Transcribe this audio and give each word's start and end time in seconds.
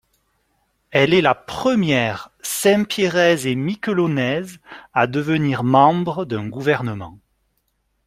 Elle 0.89 1.13
est 1.13 1.21
la 1.21 1.35
première 1.35 2.31
Saint-Pierraise-et-Miquelonnaise 2.41 4.57
à 4.95 5.05
devenir 5.05 5.63
membre 5.63 6.25
d'un 6.25 6.49
gouvernement. 6.49 7.19